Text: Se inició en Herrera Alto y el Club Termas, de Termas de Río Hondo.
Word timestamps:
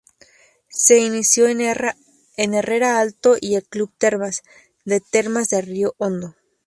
Se 0.71 0.97
inició 0.97 1.47
en 1.47 1.61
Herrera 2.55 2.99
Alto 2.99 3.35
y 3.39 3.53
el 3.53 3.63
Club 3.65 3.91
Termas, 3.99 4.41
de 4.83 4.99
Termas 4.99 5.49
de 5.49 5.61
Río 5.61 5.93
Hondo. 5.99 6.35